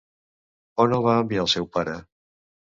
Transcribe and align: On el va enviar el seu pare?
On 0.85 0.95
el 0.97 1.05
va 1.09 1.19
enviar 1.25 1.45
el 1.45 1.53
seu 1.55 1.71
pare? 1.79 1.97